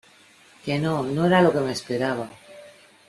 [0.63, 2.27] que no, no era lo que me esperaba.